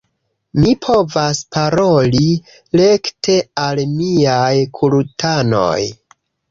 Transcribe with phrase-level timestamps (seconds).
[0.61, 2.31] Mi povas paroli
[2.81, 5.81] rekte al miaj kultanoj